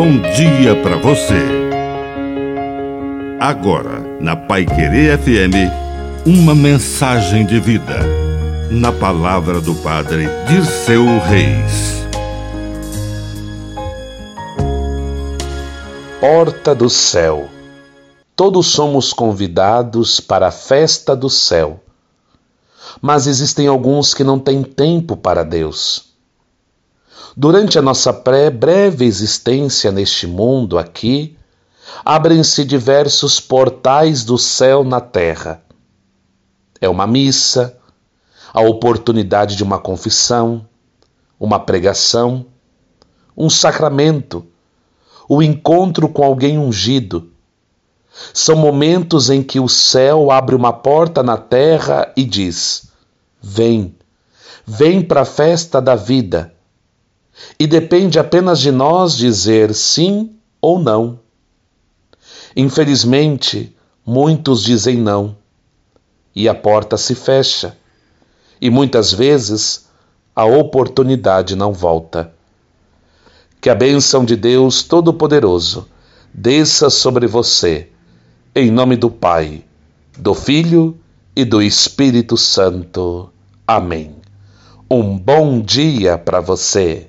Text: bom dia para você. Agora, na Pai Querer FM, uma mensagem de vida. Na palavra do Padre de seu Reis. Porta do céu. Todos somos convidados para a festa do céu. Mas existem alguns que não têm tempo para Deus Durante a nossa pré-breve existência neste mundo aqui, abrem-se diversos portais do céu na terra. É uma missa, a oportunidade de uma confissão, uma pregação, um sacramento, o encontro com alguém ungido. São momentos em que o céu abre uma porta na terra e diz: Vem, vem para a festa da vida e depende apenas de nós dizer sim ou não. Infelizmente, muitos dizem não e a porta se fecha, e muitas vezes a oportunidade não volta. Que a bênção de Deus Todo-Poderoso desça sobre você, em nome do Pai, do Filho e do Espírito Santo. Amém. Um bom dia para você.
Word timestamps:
bom 0.00 0.18
dia 0.34 0.74
para 0.82 0.96
você. 0.96 1.44
Agora, 3.38 4.00
na 4.18 4.34
Pai 4.34 4.64
Querer 4.64 5.18
FM, 5.18 6.24
uma 6.24 6.54
mensagem 6.54 7.44
de 7.44 7.60
vida. 7.60 7.98
Na 8.70 8.92
palavra 8.92 9.60
do 9.60 9.74
Padre 9.74 10.26
de 10.48 10.64
seu 10.64 11.04
Reis. 11.18 12.02
Porta 16.18 16.74
do 16.74 16.88
céu. 16.88 17.50
Todos 18.34 18.68
somos 18.68 19.12
convidados 19.12 20.18
para 20.18 20.48
a 20.48 20.50
festa 20.50 21.14
do 21.14 21.28
céu. 21.28 21.78
Mas 23.02 23.26
existem 23.26 23.66
alguns 23.66 24.14
que 24.14 24.24
não 24.24 24.38
têm 24.38 24.62
tempo 24.62 25.14
para 25.14 25.44
Deus 25.44 26.09
Durante 27.36 27.78
a 27.78 27.82
nossa 27.82 28.12
pré-breve 28.12 29.04
existência 29.04 29.92
neste 29.92 30.26
mundo 30.26 30.76
aqui, 30.76 31.36
abrem-se 32.04 32.64
diversos 32.64 33.38
portais 33.38 34.24
do 34.24 34.36
céu 34.36 34.82
na 34.82 35.00
terra. 35.00 35.62
É 36.80 36.88
uma 36.88 37.06
missa, 37.06 37.76
a 38.52 38.60
oportunidade 38.62 39.54
de 39.54 39.62
uma 39.62 39.78
confissão, 39.78 40.66
uma 41.38 41.60
pregação, 41.60 42.46
um 43.36 43.48
sacramento, 43.48 44.44
o 45.28 45.40
encontro 45.40 46.08
com 46.08 46.24
alguém 46.24 46.58
ungido. 46.58 47.30
São 48.34 48.56
momentos 48.56 49.30
em 49.30 49.40
que 49.40 49.60
o 49.60 49.68
céu 49.68 50.32
abre 50.32 50.56
uma 50.56 50.72
porta 50.72 51.22
na 51.22 51.36
terra 51.36 52.12
e 52.16 52.24
diz: 52.24 52.90
Vem, 53.40 53.94
vem 54.66 55.00
para 55.00 55.20
a 55.20 55.24
festa 55.24 55.80
da 55.80 55.94
vida 55.94 56.52
e 57.58 57.66
depende 57.66 58.18
apenas 58.18 58.60
de 58.60 58.70
nós 58.70 59.16
dizer 59.16 59.74
sim 59.74 60.34
ou 60.60 60.78
não. 60.78 61.18
Infelizmente, 62.56 63.74
muitos 64.04 64.62
dizem 64.62 64.96
não 64.96 65.36
e 66.34 66.48
a 66.48 66.54
porta 66.54 66.96
se 66.96 67.14
fecha, 67.14 67.76
e 68.60 68.70
muitas 68.70 69.12
vezes 69.12 69.88
a 70.34 70.44
oportunidade 70.44 71.56
não 71.56 71.72
volta. 71.72 72.32
Que 73.60 73.68
a 73.68 73.74
bênção 73.74 74.24
de 74.24 74.36
Deus 74.36 74.82
Todo-Poderoso 74.82 75.86
desça 76.32 76.88
sobre 76.88 77.26
você, 77.26 77.88
em 78.54 78.70
nome 78.70 78.96
do 78.96 79.10
Pai, 79.10 79.64
do 80.16 80.34
Filho 80.34 80.98
e 81.34 81.44
do 81.44 81.60
Espírito 81.60 82.36
Santo. 82.36 83.30
Amém. 83.66 84.16
Um 84.90 85.16
bom 85.18 85.60
dia 85.60 86.16
para 86.16 86.40
você. 86.40 87.08